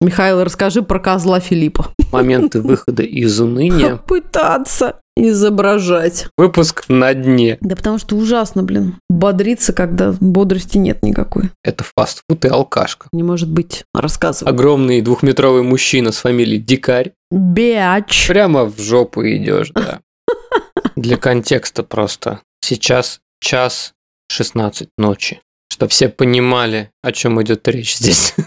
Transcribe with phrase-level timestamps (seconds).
[0.00, 1.92] Михаил, расскажи про козла Филиппа.
[2.12, 3.96] Моменты выхода из уныния.
[4.06, 6.26] Пытаться изображать.
[6.36, 7.56] Выпуск на дне.
[7.62, 8.96] Да потому что ужасно, блин.
[9.08, 11.50] Бодриться, когда бодрости нет никакой.
[11.64, 13.08] Это фастфуд и алкашка.
[13.12, 13.84] Не может быть.
[13.94, 14.50] Рассказывай.
[14.50, 17.12] Огромный двухметровый мужчина с фамилией Дикарь.
[17.30, 18.28] Биач.
[18.28, 20.00] Прямо в жопу идешь, да.
[20.96, 22.40] Для контекста просто.
[22.60, 23.94] Сейчас час
[24.30, 25.40] 16 ночи.
[25.72, 28.34] Чтобы все понимали, о чем идет речь здесь.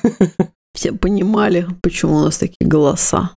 [0.74, 3.32] Все понимали, почему у нас такие голоса.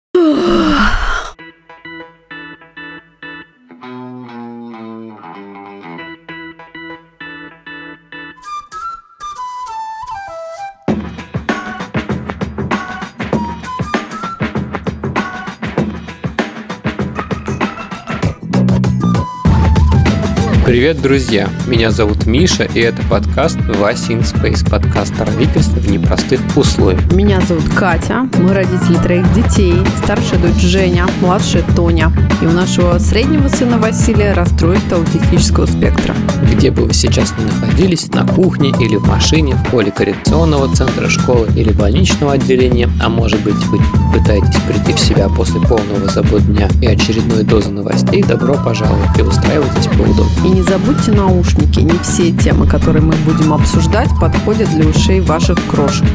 [20.70, 21.48] Привет, друзья!
[21.66, 27.12] Меня зовут Миша, и это подкаст Вася in Space, подкаст о родительстве в непростых условиях.
[27.12, 32.12] Меня зовут Катя, мы родители троих детей, старшая дочь Женя, младшая Тоня.
[32.40, 36.14] И у нашего среднего сына Василия расстройство аутистического спектра.
[36.52, 41.08] Где бы вы сейчас ни находились, на кухне или в машине, в поле коррекционного центра
[41.08, 43.80] школы или больничного отделения, а может быть вы
[44.12, 49.22] пытаетесь прийти в себя после полного забот дня и очередной дозы новостей, добро пожаловать и
[49.22, 50.46] устраивайтесь поудобнее.
[50.46, 55.58] И не забудьте наушники, не все темы, которые мы будем обсуждать, подходят для ушей ваших
[55.68, 56.06] крошек.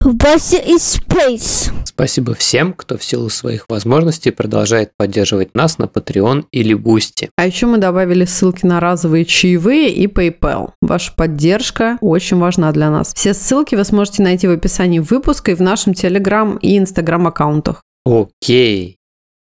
[0.00, 1.70] Вася из Space.
[1.84, 7.28] Спасибо всем, кто в силу своих возможностей продолжает поддерживать нас на Patreon или Boosty.
[7.36, 10.72] А еще мы добавили ссылки на разовые чаевые и PayPal.
[10.82, 13.14] Ваша поддержка очень важна для нас.
[13.14, 17.82] Все ссылки вы сможете найти в описании выпуска и в нашем Telegram и Instagram аккаунтах.
[18.04, 18.96] Окей,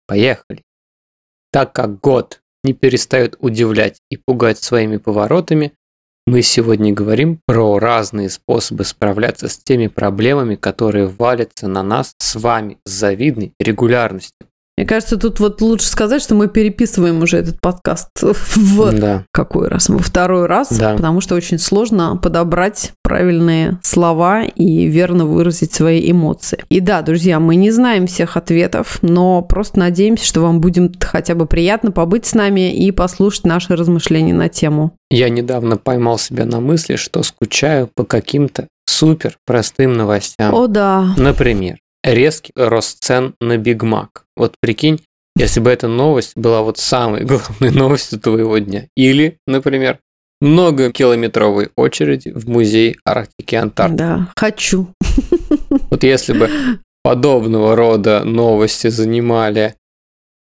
[0.06, 0.65] поехали.
[1.56, 5.72] Так как год не перестает удивлять и пугать своими поворотами,
[6.26, 12.36] мы сегодня говорим про разные способы справляться с теми проблемами, которые валятся на нас с
[12.36, 14.46] вами с завидной регулярностью.
[14.76, 19.24] Мне кажется, тут вот лучше сказать, что мы переписываем уже этот подкаст в Да.
[19.32, 19.88] какой раз?
[19.88, 20.94] Во второй раз, Да.
[20.94, 26.62] потому что очень сложно подобрать правильные слова и верно выразить свои эмоции.
[26.68, 31.34] И да, друзья, мы не знаем всех ответов, но просто надеемся, что вам будет хотя
[31.34, 34.92] бы приятно побыть с нами и послушать наши размышления на тему.
[35.10, 40.54] Я недавно поймал себя на мысли, что скучаю по каким-то супер простым новостям.
[40.54, 41.76] О да, Например,
[42.06, 44.24] резкий рост цен на Биг Мак.
[44.36, 45.00] Вот прикинь,
[45.36, 48.86] если бы эта новость была вот самой главной новостью твоего дня.
[48.96, 49.98] Или, например,
[50.40, 53.98] многокилометровой очереди в музей Арктики и Антарктики.
[53.98, 54.88] да, хочу.
[55.90, 56.50] Вот если бы
[57.02, 59.74] подобного рода новости занимали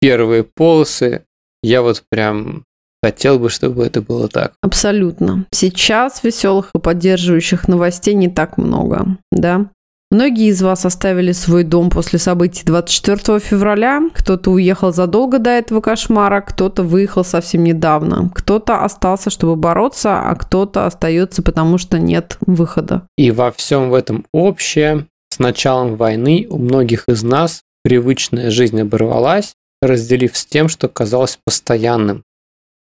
[0.01, 1.23] первые полосы,
[1.63, 2.63] я вот прям
[3.03, 4.53] хотел бы, чтобы это было так.
[4.61, 5.45] Абсолютно.
[5.51, 9.71] Сейчас веселых и поддерживающих новостей не так много, да?
[10.11, 14.01] Многие из вас оставили свой дом после событий 24 февраля.
[14.11, 18.31] Кто-то уехал задолго до этого кошмара, кто-то выехал совсем недавно.
[18.33, 23.03] Кто-то остался, чтобы бороться, а кто-то остается, потому что нет выхода.
[23.19, 28.81] И во всем в этом общее, с началом войны у многих из нас привычная жизнь
[28.81, 32.23] оборвалась, разделив с тем, что казалось постоянным.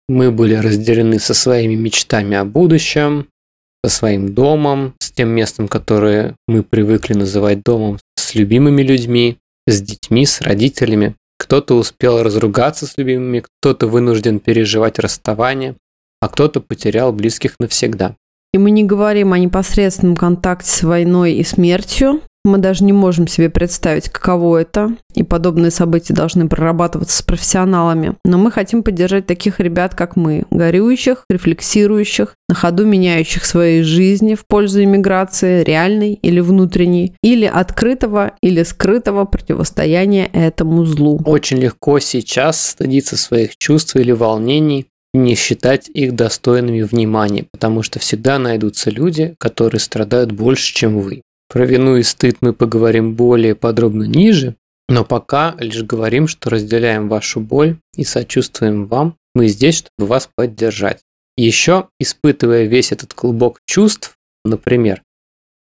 [0.09, 3.27] Мы были разделены со своими мечтами о будущем,
[3.85, 9.81] со своим домом, с тем местом, которое мы привыкли называть домом, с любимыми людьми, с
[9.81, 11.15] детьми, с родителями.
[11.39, 15.77] Кто-то успел разругаться с любимыми, кто-то вынужден переживать расставание,
[16.21, 18.17] а кто-то потерял близких навсегда.
[18.53, 22.23] И мы не говорим о непосредственном контакте с войной и смертью.
[22.49, 24.97] Мы даже не можем себе представить, каково это.
[25.15, 28.15] И подобные события должны прорабатываться с профессионалами.
[28.25, 30.45] Но мы хотим поддержать таких ребят, как мы.
[30.51, 38.33] Горюющих, рефлексирующих, на ходу меняющих свои жизни в пользу иммиграции, реальной или внутренней, или открытого
[38.41, 41.21] или скрытого противостояния этому злу.
[41.27, 47.99] Очень легко сейчас стыдиться своих чувств или волнений не считать их достойными внимания, потому что
[47.99, 51.23] всегда найдутся люди, которые страдают больше, чем вы.
[51.49, 54.57] Про вину и стыд мы поговорим более подробно ниже,
[54.89, 59.17] но пока лишь говорим, что разделяем вашу боль и сочувствуем вам.
[59.35, 61.01] Мы здесь, чтобы вас поддержать.
[61.37, 65.03] Еще, испытывая весь этот клубок чувств, например,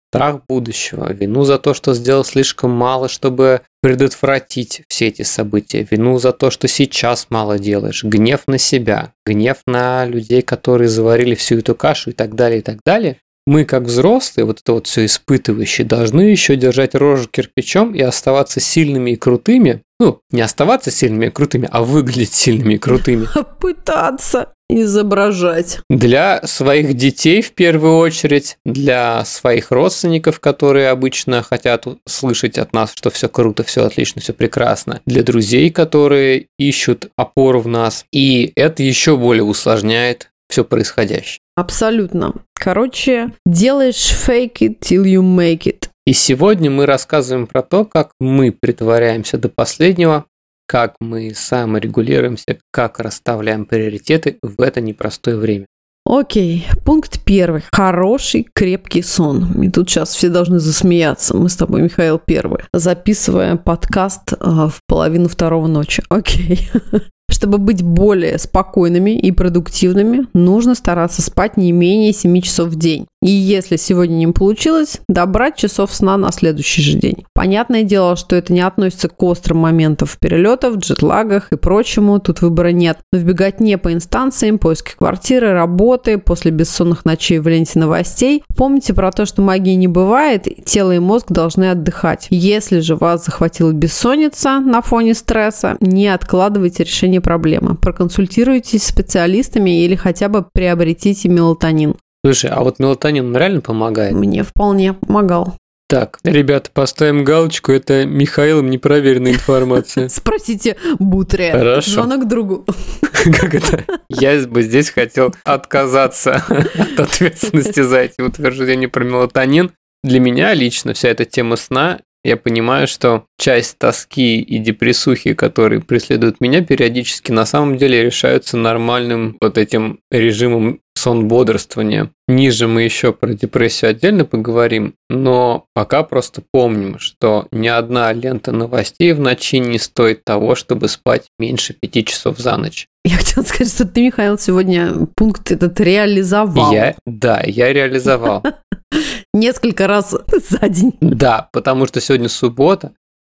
[0.10, 6.18] страх будущего, вину за то, что сделал слишком мало, чтобы предотвратить все эти события, вину
[6.18, 11.60] за то, что сейчас мало делаешь, гнев на себя, гнев на людей, которые заварили всю
[11.60, 13.18] эту кашу и так далее, и так далее.
[13.48, 18.60] Мы, как взрослые, вот это вот все испытывающие, должны еще держать рожу кирпичом и оставаться
[18.60, 19.84] сильными и крутыми.
[20.02, 23.26] Ну, не оставаться сильными и крутыми, а выглядеть сильными и крутыми.
[23.62, 24.54] Пытаться.
[24.70, 25.80] изображать.
[25.90, 32.92] Для своих детей в первую очередь, для своих родственников, которые обычно хотят слышать от нас,
[32.94, 35.00] что все круто, все отлично, все прекрасно.
[35.06, 38.04] Для друзей, которые ищут опору в нас.
[38.12, 41.40] И это еще более усложняет все происходящее.
[41.56, 42.34] Абсолютно.
[42.54, 45.90] Короче, делаешь fake it till you make it.
[46.06, 50.26] И сегодня мы рассказываем про то, как мы притворяемся до последнего,
[50.68, 55.66] как мы саморегулируемся, как расставляем приоритеты в это непростое время.
[56.10, 57.64] Окей, пункт первый.
[57.74, 59.62] Хороший, крепкий сон.
[59.62, 61.36] И тут сейчас все должны засмеяться.
[61.36, 62.62] Мы с тобой, Михаил, первый.
[62.72, 66.02] Записываем подкаст э, в половину второго ночи.
[66.08, 66.70] Окей.
[67.30, 73.06] Чтобы быть более спокойными и продуктивными, нужно стараться спать не менее 7 часов в день.
[73.22, 77.26] И если сегодня не получилось, добрать часов сна на следующий же день.
[77.34, 82.70] Понятное дело, что это не относится к острым моментам перелетов, джетлагах и прочему, тут выбора
[82.70, 83.00] нет.
[83.12, 88.44] Но вбегать не по инстанциям, поиски квартиры, работы, после бессонных ночей в ленте новостей.
[88.56, 92.28] Помните про то, что магии не бывает, тело и мозг должны отдыхать.
[92.30, 97.76] Если же вас захватила бессонница на фоне стресса, не откладывайте решение проблемы.
[97.76, 101.96] Проконсультируйтесь с специалистами или хотя бы приобретите мелатонин.
[102.26, 104.14] Слушай, а вот мелатонин реально помогает?
[104.14, 105.56] Мне вполне помогал.
[105.90, 110.10] Так, ребята, поставим галочку, это Михаилом непроверенная информация.
[110.10, 111.54] Спросите Бутрия.
[111.54, 111.92] Хорошо.
[111.92, 112.66] Звонок другу.
[113.12, 113.86] Как это?
[114.10, 119.72] Я бы здесь хотел отказаться от ответственности за эти утверждения про мелатонин.
[120.04, 125.82] Для меня лично вся эта тема сна я понимаю, что часть тоски и депрессухи, которые
[125.82, 132.12] преследуют меня периодически, на самом деле решаются нормальным вот этим режимом сон бодрствования.
[132.28, 138.52] Ниже мы еще про депрессию отдельно поговорим, но пока просто помним, что ни одна лента
[138.52, 142.88] новостей в ночи не стоит того, чтобы спать меньше пяти часов за ночь.
[143.08, 146.74] Я хотела сказать, что ты, Михаил, сегодня пункт этот реализовал.
[146.74, 148.44] Я, да, я реализовал.
[149.34, 150.94] Несколько раз за день.
[151.00, 152.92] Да, потому что сегодня суббота,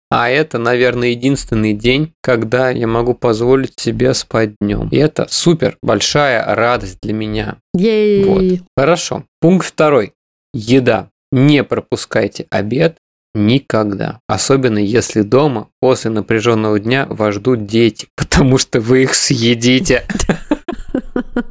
[0.10, 4.88] а это, наверное, единственный день, когда я могу позволить себе спать днем.
[4.94, 7.57] И это супер большая радость для меня.
[7.74, 8.24] Ей.
[8.24, 8.68] Вот.
[8.77, 9.25] Хорошо.
[9.42, 10.13] Пункт второй.
[10.54, 11.10] Еда.
[11.33, 12.95] Не пропускайте обед
[13.36, 14.20] никогда.
[14.28, 20.04] Особенно если дома после напряженного дня вас ждут дети, потому что вы их съедите.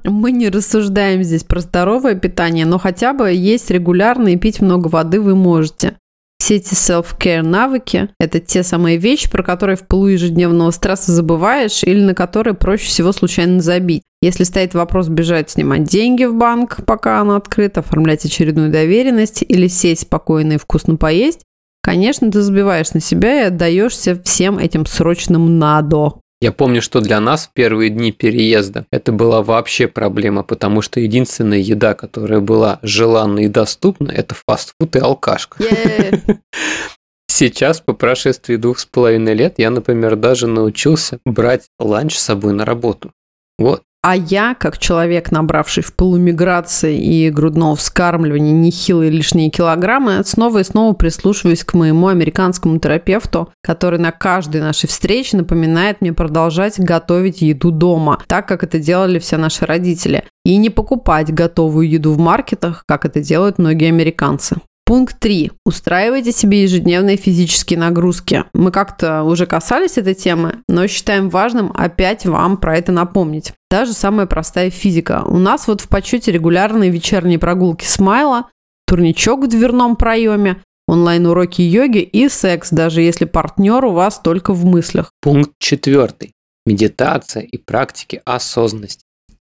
[0.04, 4.88] Мы не рассуждаем здесь про здоровое питание, но хотя бы есть регулярно и пить много
[4.88, 5.96] воды вы можете.
[6.38, 11.82] Все эти self-care навыки– это те самые вещи, про которые в пылу ежедневного стресса забываешь
[11.84, 14.02] или на которые проще всего случайно забить.
[14.20, 19.69] Если стоит вопрос бежать снимать деньги в банк, пока оно открыто, оформлять очередную доверенность или
[19.69, 21.44] сесть спокойно и вкусно поесть,
[21.84, 26.14] конечно, ты забиваешь на себя и отдаешься всем этим срочным надо.
[26.40, 31.00] Я помню, что для нас в первые дни переезда это была вообще проблема, потому что
[31.00, 35.62] единственная еда, которая была желанна и доступна, это фастфуд и алкашка.
[35.62, 36.38] Yeah.
[37.28, 42.52] Сейчас, по прошествии двух с половиной лет, я, например, даже научился брать ланч с собой
[42.52, 43.12] на работу.
[43.58, 43.82] Вот.
[44.06, 50.62] А я, как человек, набравший в полумиграции и грудного вскармливания нехилые лишние килограммы, снова и
[50.62, 57.40] снова прислушиваюсь к моему американскому терапевту, который на каждой нашей встрече напоминает мне продолжать готовить
[57.40, 62.18] еду дома, так как это делали все наши родители, и не покупать готовую еду в
[62.18, 64.56] маркетах, как это делают многие американцы.
[64.86, 65.50] Пункт 3.
[65.64, 68.44] Устраивайте себе ежедневные физические нагрузки.
[68.53, 73.55] Мы как-то уже касались этой темы, но считаем важным опять вам про это напомнить.
[73.70, 75.24] Даже самая простая физика.
[75.26, 78.50] У нас вот в почете регулярные вечерние прогулки смайла,
[78.86, 84.67] турничок в дверном проеме, онлайн-уроки йоги и секс, даже если партнер у вас только в
[84.67, 85.12] мыслях.
[85.22, 86.32] Пункт четвертый.
[86.67, 89.03] Медитация и практики осознанности.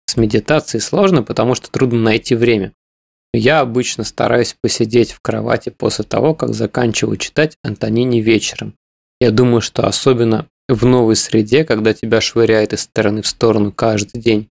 [0.07, 2.73] С медитацией сложно, потому что трудно найти время.
[3.37, 8.73] Я обычно стараюсь посидеть в кровати после того, как заканчиваю читать Антонини вечером.
[9.21, 14.19] Я думаю, что особенно в новой среде, когда тебя швыряет из стороны в сторону каждый
[14.19, 14.49] день,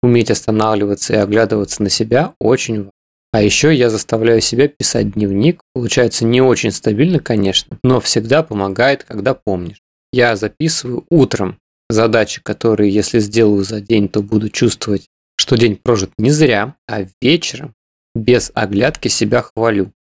[0.00, 2.92] уметь останавливаться и оглядываться на себя очень важно.
[3.32, 5.60] А еще я заставляю себя писать дневник.
[5.72, 9.82] Получается не очень стабильно, конечно, но всегда помогает, когда помнишь.
[10.12, 11.58] Я записываю утром
[11.88, 15.06] задачи, которые, если сделаю за день, то буду чувствовать,
[15.36, 17.74] что день прожит не зря, а вечером
[18.14, 19.92] без оглядки себя хвалю.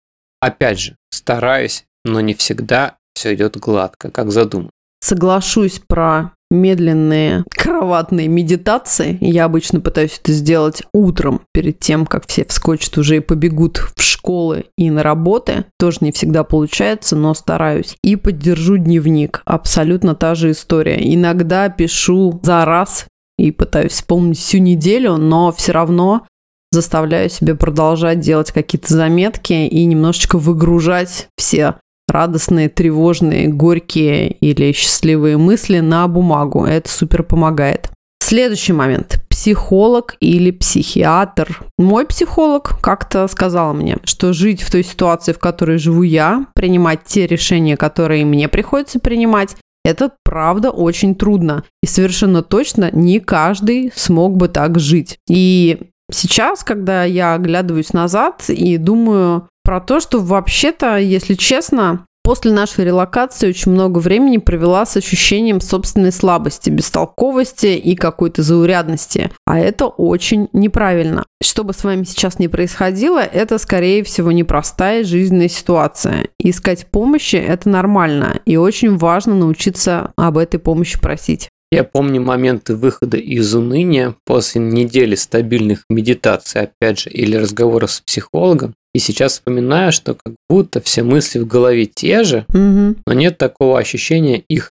[0.41, 4.71] Опять же, стараюсь, но не всегда все идет гладко, как задумано.
[5.01, 9.17] Соглашусь про медленные кроватные медитации.
[9.21, 14.01] Я обычно пытаюсь это сделать утром, перед тем, как все вскочат уже и побегут в
[14.01, 15.65] школы и на работы.
[15.77, 17.95] Тоже не всегда получается, но стараюсь.
[18.03, 19.41] И поддержу дневник.
[19.45, 20.97] Абсолютно та же история.
[21.13, 23.05] Иногда пишу за раз
[23.37, 26.25] и пытаюсь вспомнить всю неделю, но все равно
[26.71, 31.75] заставляю себя продолжать делать какие-то заметки и немножечко выгружать все
[32.07, 36.65] радостные, тревожные, горькие или счастливые мысли на бумагу.
[36.65, 37.89] Это супер помогает.
[38.21, 39.23] Следующий момент.
[39.29, 41.63] Психолог или психиатр.
[41.77, 47.05] Мой психолог как-то сказал мне, что жить в той ситуации, в которой живу я, принимать
[47.05, 51.63] те решения, которые мне приходится принимать, это правда очень трудно.
[51.81, 55.17] И совершенно точно не каждый смог бы так жить.
[55.27, 62.51] И сейчас, когда я оглядываюсь назад и думаю про то, что вообще-то, если честно, После
[62.51, 69.31] нашей релокации очень много времени провела с ощущением собственной слабости, бестолковости и какой-то заурядности.
[69.47, 71.25] А это очень неправильно.
[71.41, 76.27] Что бы с вами сейчас ни происходило, это, скорее всего, непростая жизненная ситуация.
[76.37, 78.41] Искать помощи– это нормально.
[78.45, 81.49] И очень важно научиться об этой помощи просить.
[81.71, 88.01] Я помню моменты выхода из уныния после недели стабильных медитаций, опять же, или разговоров с
[88.01, 92.95] психологом, и сейчас вспоминаю, что как будто все мысли в голове те же, угу.
[93.05, 94.71] но нет такого ощущения их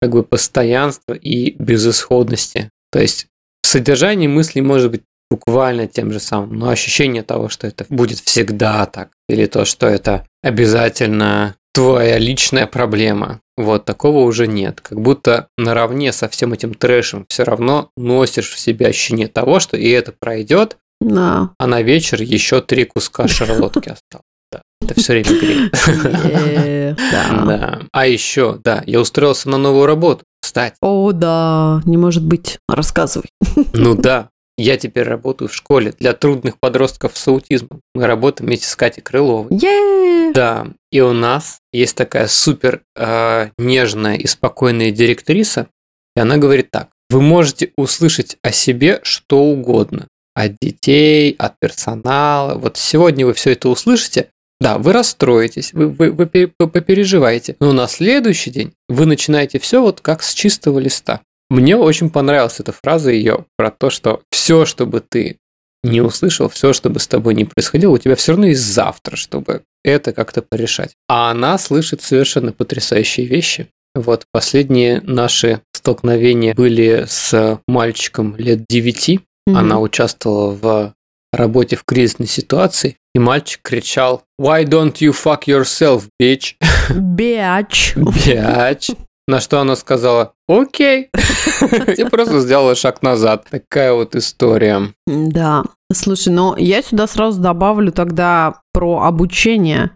[0.00, 2.70] как бы постоянства и безысходности.
[2.90, 3.26] То есть
[3.62, 8.86] содержание мыслей может быть буквально тем же самым, но ощущение того, что это будет всегда
[8.86, 14.80] так, или то, что это обязательно твоя личная проблема, вот такого уже нет.
[14.80, 19.76] Как будто наравне со всем этим трэшем все равно носишь в себе ощущение того, что
[19.76, 21.50] и это пройдет, да.
[21.56, 24.24] А на вечер еще три куска шарлотки осталось.
[24.50, 26.98] Да, это все время греет.
[27.46, 27.82] Да.
[27.92, 30.24] А еще, да, я устроился на новую работу.
[30.40, 30.74] Кстати.
[30.80, 32.58] О, да, не может быть.
[32.68, 33.28] Рассказывай.
[33.72, 37.80] Ну да, я теперь работаю в школе для трудных подростков с аутизмом.
[37.94, 39.50] Мы работаем вместе с Катей Крыловой.
[39.50, 40.32] Yeah.
[40.34, 45.68] Да, и у нас есть такая супер э, нежная и спокойная директриса,
[46.16, 46.88] и она говорит так.
[47.08, 52.54] Вы можете услышать о себе что угодно от детей, от персонала.
[52.58, 54.28] Вот сегодня вы все это услышите,
[54.60, 59.80] да, вы расстроитесь, вы, вы, вы, вы попереживаете, но на следующий день вы начинаете все
[59.80, 61.20] вот как с чистого листа.
[61.50, 65.38] Мне очень понравилась эта фраза ее про то, что все, что бы ты
[65.82, 69.16] не услышал, все, что бы с тобой не происходило, у тебя все равно есть завтра,
[69.16, 70.94] чтобы это как-то порешать.
[71.08, 73.68] А она слышит совершенно потрясающие вещи.
[73.94, 79.56] Вот последние наши столкновения были с мальчиком лет 9, Mm-hmm.
[79.56, 80.94] Она участвовала в
[81.32, 86.54] работе в кризисной ситуации, и мальчик кричал «Why don't you fuck yourself, bitch?»
[86.90, 87.96] Bitch.
[87.96, 88.96] Bitch.
[89.28, 91.10] На что она сказала «Окей».
[91.98, 93.44] И просто сделала шаг назад.
[93.50, 94.94] Такая вот история.
[95.06, 95.64] Да.
[95.92, 99.90] Слушай, ну я сюда сразу добавлю тогда про обучение,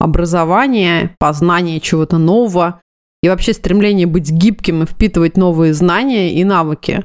[0.00, 2.80] образование, познание чего-то нового
[3.22, 7.04] и вообще стремление быть гибким и впитывать новые знания и навыки.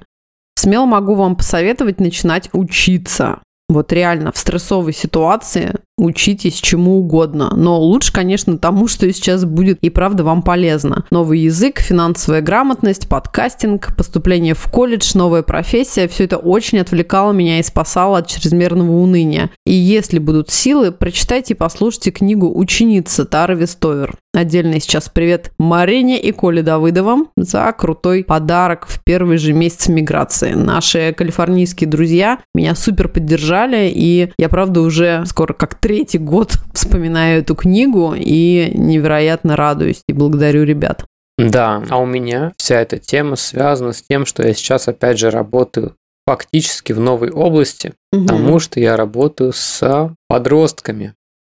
[0.56, 3.42] Смело могу вам посоветовать начинать учиться.
[3.68, 7.54] Вот реально в стрессовой ситуации учитесь чему угодно.
[7.56, 11.06] Но лучше, конечно, тому, что сейчас будет и правда вам полезно.
[11.12, 17.60] Новый язык, финансовая грамотность, подкастинг, поступление в колледж, новая профессия– все это очень отвлекало меня
[17.60, 19.52] и спасало от чрезмерного уныния.
[19.66, 24.16] И если будут силы, прочитайте и послушайте книгу «Ученица» Тары Вестовер.
[24.36, 30.54] Отдельный сейчас привет Марине и Коле Давыдовым за крутой подарок в первый же месяц миграции.
[30.54, 37.42] Наши калифорнийские друзья меня супер поддержали, и я, правда, уже скоро как третий год вспоминаю
[37.42, 41.06] эту книгу и невероятно радуюсь и благодарю ребят.
[41.38, 45.30] Да, а у меня вся эта тема связана с тем, что я сейчас опять же
[45.30, 48.26] работаю фактически в новой области, угу.
[48.26, 51.16] потому что я работаю с подростками.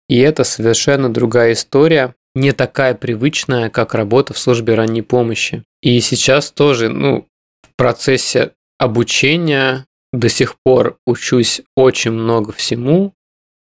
[0.08, 5.62] И это совершенно другая история, не такая привычная, как работа в службе ранней помощи.
[5.82, 7.28] И сейчас тоже, ну,
[7.62, 13.12] в процессе обучения до сих пор учусь очень много всему,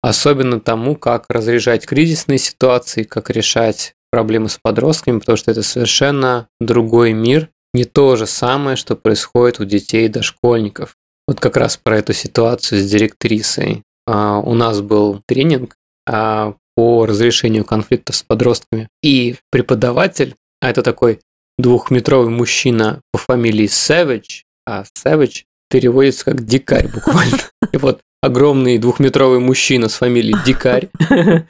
[0.09, 6.47] особенно тому, как разряжать кризисные ситуации, как решать проблемы с подростками, потому что это совершенно
[6.61, 10.95] другой мир, не то же самое, что происходит у детей и дошкольников.
[11.27, 13.83] Вот как раз про эту ситуацию с директрисой.
[14.07, 15.75] А, у нас был тренинг
[16.09, 18.89] а, по разрешению конфликтов с подростками.
[19.03, 21.19] И преподаватель, а это такой
[21.59, 27.39] двухметровый мужчина по фамилии Savage, а Savage переводится как дикарь буквально.
[27.73, 30.89] И вот огромный двухметровый мужчина с фамилией Дикарь,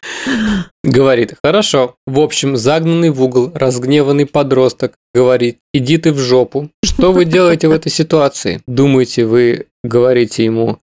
[0.84, 6.70] говорит, хорошо, в общем, загнанный в угол, разгневанный подросток говорит, иди ты в жопу.
[6.84, 8.62] Что вы делаете в этой ситуации?
[8.66, 10.78] Думаете, вы говорите ему,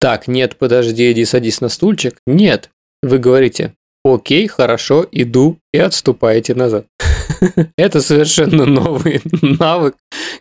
[0.00, 2.18] так, нет, подожди, иди садись на стульчик?
[2.26, 2.70] Нет.
[3.02, 6.86] Вы говорите, окей, хорошо, иду и отступаете назад.
[7.76, 9.94] Это совершенно новый навык,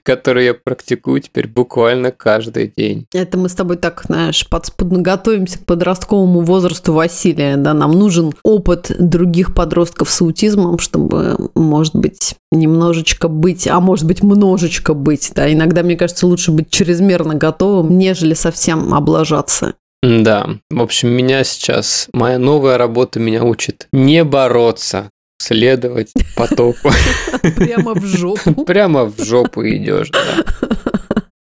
[0.04, 3.06] который я практикую теперь буквально каждый день.
[3.14, 7.58] Это мы с тобой так, знаешь, подспудно готовимся к подростковому возрасту Василия.
[7.58, 14.06] Да, нам нужен опыт других подростков с аутизмом, чтобы, может быть, немножечко быть, а может
[14.06, 15.32] быть, множечко быть.
[15.36, 19.74] Да, иногда, мне кажется, лучше быть чрезмерно готовым, нежели совсем облажаться.
[20.04, 25.10] Да, в общем, меня сейчас, моя новая работа меня учит не бороться,
[25.40, 26.92] следовать потоку.
[27.56, 28.54] Прямо в жопу.
[28.66, 30.44] Прямо в жопу идешь, да.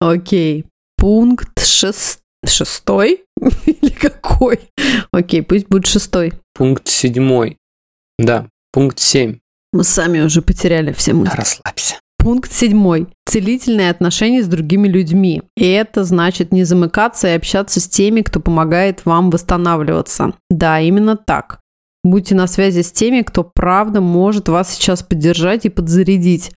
[0.00, 0.66] Окей.
[0.96, 2.20] Пункт шест...
[2.46, 3.24] шестой?
[3.66, 4.60] Или какой?
[5.12, 6.32] Окей, пусть будет шестой.
[6.54, 7.58] Пункт седьмой.
[8.18, 9.38] Да, пункт семь.
[9.72, 11.36] Мы сами уже потеряли все мысли.
[11.36, 11.96] Расслабься.
[12.18, 13.08] Пункт седьмой.
[13.26, 15.42] Целительные отношения с другими людьми.
[15.56, 20.32] И это значит не замыкаться и общаться с теми, кто помогает вам восстанавливаться.
[20.48, 21.60] Да, именно так.
[22.04, 26.52] Будьте на связи с теми, кто правда может вас сейчас поддержать и подзарядить.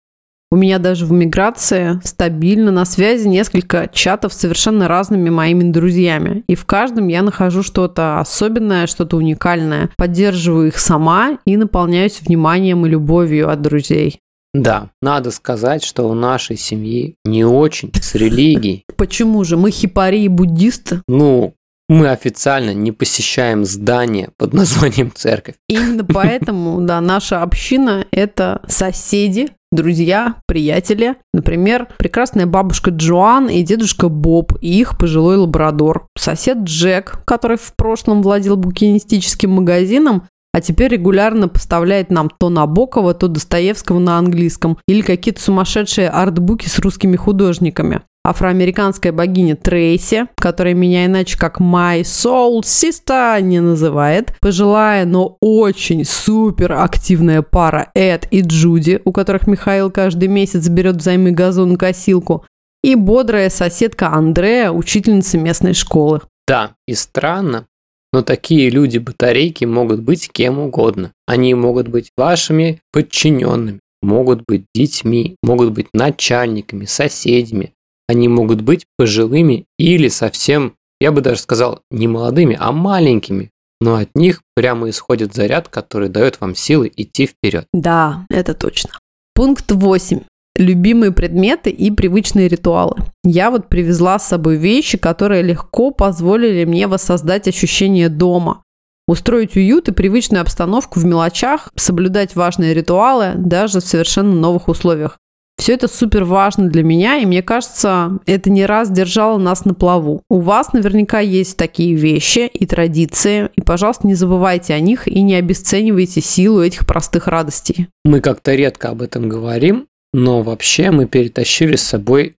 [0.51, 6.43] У меня даже в миграции стабильно на связи несколько чатов с совершенно разными моими друзьями.
[6.47, 9.89] И в каждом я нахожу что-то особенное, что-то уникальное.
[9.97, 14.21] Поддерживаю их сама и наполняюсь вниманием и любовью от друзей.
[14.53, 18.83] Да, надо сказать, что у нашей семьи не очень с религией.
[18.97, 19.57] Почему же?
[19.57, 21.01] Мы хипари и буддисты?
[21.07, 21.53] Ну,
[21.89, 25.55] мы официально не посещаем здание под названием церковь.
[25.67, 31.15] Именно поэтому, да, наша община– это соседи, друзья, приятели.
[31.33, 36.07] Например, прекрасная бабушка Джоан и дедушка Боб и их пожилой лабрадор.
[36.17, 43.13] Сосед Джек, который в прошлом владел букинистическим магазином, а теперь регулярно поставляет нам то Набокова,
[43.13, 50.73] то Достоевского на английском или какие-то сумасшедшие артбуки с русскими художниками афроамериканская богиня Трейси, которая
[50.73, 58.27] меня иначе как My Soul Sister не называет, пожилая, но очень супер активная пара Эд
[58.31, 62.45] и Джуди, у которых Михаил каждый месяц берет взаймы газонокосилку,
[62.83, 66.21] и бодрая соседка Андрея, учительница местной школы.
[66.47, 67.65] Да, и странно,
[68.13, 71.11] но такие люди-батарейки могут быть кем угодно.
[71.25, 77.73] Они могут быть вашими подчиненными, могут быть детьми, могут быть начальниками, соседями,
[78.07, 83.51] они могут быть пожилыми или совсем, я бы даже сказал, не молодыми, а маленькими.
[83.79, 87.67] Но от них прямо исходит заряд, который дает вам силы идти вперед.
[87.73, 88.91] Да, это точно.
[89.35, 90.21] Пункт 8.
[90.55, 92.95] Любимые предметы и привычные ритуалы.
[93.23, 98.63] Я вот привезла с собой вещи, которые легко позволили мне воссоздать ощущение дома.
[99.07, 105.19] Устроить уют и привычную обстановку в мелочах, соблюдать важные ритуалы даже в совершенно новых условиях.
[105.67, 109.73] Все это супер важно для меня, и мне кажется, это не раз держало нас на
[109.73, 110.21] плаву.
[110.29, 115.21] У вас наверняка есть такие вещи и традиции, и, пожалуйста, не забывайте о них и
[115.21, 117.89] не обесценивайте силу этих простых радостей.
[118.05, 122.36] Мы как-то редко об этом говорим, но вообще мы перетащили с собой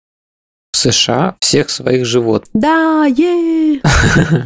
[0.79, 2.49] США всех своих животных.
[2.59, 3.81] Да, е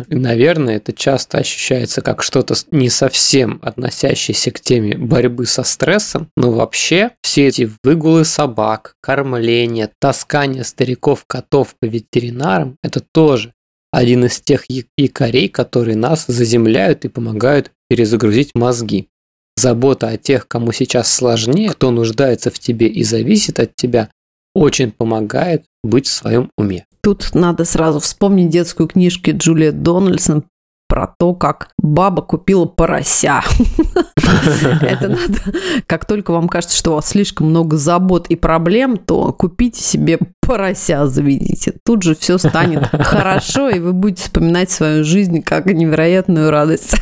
[0.10, 6.52] Наверное, это часто ощущается как что-то не совсем относящееся к теме борьбы со стрессом, но
[6.52, 13.54] вообще все эти выгулы собак, кормление, таскание стариков котов по ветеринарам– это тоже
[13.92, 14.66] один из тех
[14.98, 19.08] якорей, которые нас заземляют и помогают перезагрузить мозги.
[19.56, 24.10] Забота о тех, кому сейчас сложнее, кто нуждается в тебе и зависит от тебя,
[24.56, 26.86] очень помогает быть в своем уме.
[27.02, 30.46] Тут надо сразу вспомнить детскую книжку Джулиет Дональдсон
[30.94, 33.42] про то, как баба купила порося.
[34.82, 35.40] Это надо,
[35.88, 40.20] как только вам кажется, что у вас слишком много забот и проблем, то купите себе
[40.40, 41.74] порося, заведите.
[41.84, 46.96] Тут же все станет хорошо, и вы будете вспоминать свою жизнь как невероятную радость.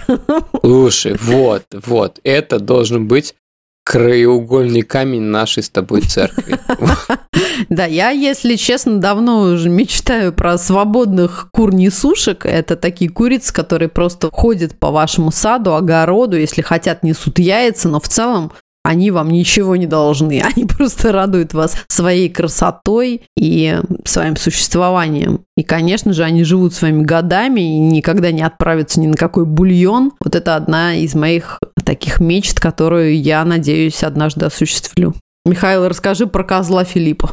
[0.62, 3.36] Слушай, вот, вот, это должен быть
[3.84, 6.60] краеугольный камень нашей с тобой церкви.
[7.70, 12.46] Да, я, если честно, давно уже мечтаю про свободных кур-несушек.
[12.46, 18.00] Это такие курицы, которые просто ходят по вашему саду, огороду, если хотят, несут яйца, но
[18.00, 18.52] в целом
[18.84, 20.41] они вам ничего не должны.
[20.56, 25.41] Они просто радуют вас своей красотой и своим существованием.
[25.56, 30.12] И, конечно же, они живут своими годами и никогда не отправятся ни на какой бульон.
[30.24, 35.13] Вот это одна из моих таких мечт, которую я надеюсь однажды осуществлю.
[35.46, 37.32] Михаил, расскажи про козла Филиппа.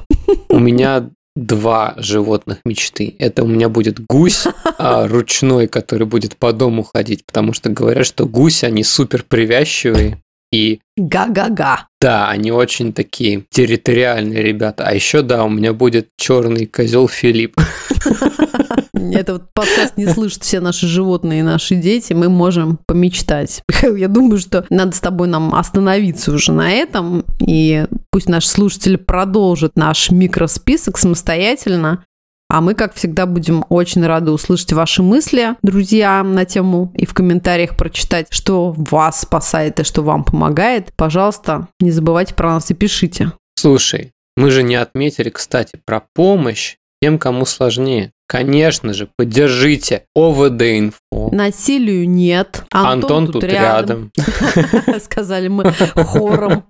[0.49, 3.15] У меня два животных мечты.
[3.19, 4.47] Это у меня будет гусь
[4.79, 10.21] а, ручной, который будет по дому ходить, потому что говорят, что гуси, они супер привязчивые,
[10.51, 11.87] И Га-га-га.
[12.01, 14.85] да, они очень такие территориальные ребята.
[14.87, 17.57] А еще, да, у меня будет черный козел Филипп.
[19.13, 23.63] Это вот подкаст не слышат все наши животные и наши дети, мы можем помечтать.
[23.69, 28.49] Михаил, я думаю, что надо с тобой нам остановиться уже на этом, и пусть наши
[28.49, 32.05] слушатели продолжат наш микросписок самостоятельно,
[32.49, 37.13] а мы, как всегда, будем очень рады услышать ваши мысли, друзья, на тему и в
[37.13, 40.93] комментариях прочитать, что вас спасает и что вам помогает.
[40.97, 43.33] Пожалуйста, не забывайте про нас и пишите.
[43.55, 48.13] Слушай, мы же не отметили, кстати, про помощь тем, кому сложнее.
[48.29, 51.31] Конечно же, поддержите ОВД-инфо.
[51.33, 52.63] Насилию нет.
[52.71, 54.13] Антон, тут рядом.
[55.03, 56.65] Сказали мы хором.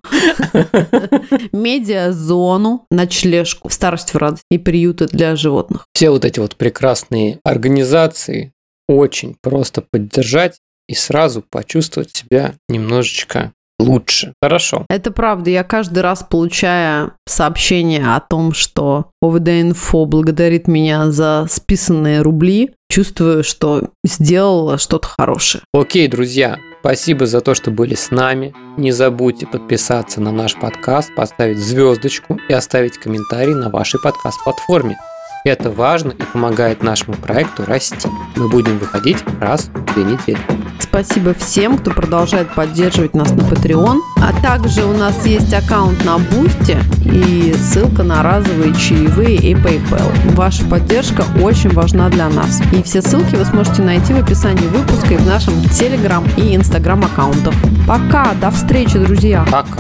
[1.53, 5.87] Медиазону, ночлежку, старость в радость и приюты для животных.
[5.93, 8.53] Все вот эти вот прекрасные организации
[8.87, 14.33] очень просто поддержать и сразу почувствовать себя немножечко лучше.
[14.43, 14.85] Хорошо.
[14.89, 15.51] Это правда.
[15.51, 23.45] Я каждый раз, получая сообщение о том, что ОВД-инфо благодарит меня за списанные рубли, чувствую,
[23.45, 25.63] что сделала что-то хорошее.
[25.73, 28.55] Окей, друзья, спасибо за то, что были с нами.
[28.77, 34.99] Не забудьте подписаться на наш подкаст, поставить звездочку и оставить комментарий на вашей подкаст-платформе.
[35.45, 38.09] Это важно и помогает нашему проекту расти.
[38.37, 40.68] Мы будем выходить раз в две недели.
[41.01, 44.01] Спасибо всем, кто продолжает поддерживать нас на Patreon.
[44.17, 50.35] А также у нас есть аккаунт на Boosty и ссылка на разовые чаевые и PayPal.
[50.35, 52.61] Ваша поддержка очень важна для нас.
[52.73, 57.05] И все ссылки вы сможете найти в описании выпуска и в нашем Telegram и Instagram
[57.05, 57.55] аккаунтах.
[57.87, 59.47] Пока, до встречи, друзья!
[59.53, 59.79] Пока.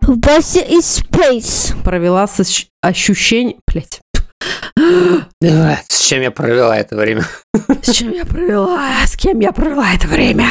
[0.00, 1.76] В базе is space.
[1.82, 3.58] Провела с ощ- ощущением...
[3.66, 4.00] Блять.
[5.88, 7.24] С чем я провела это время?
[7.82, 9.06] С чем я провела?
[9.06, 10.46] С кем я провела это время?